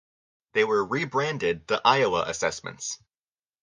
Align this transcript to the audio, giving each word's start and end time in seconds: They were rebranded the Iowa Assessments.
They 0.53 0.63
were 0.63 0.83
rebranded 0.83 1.67
the 1.67 1.79
Iowa 1.85 2.23
Assessments. 2.25 2.97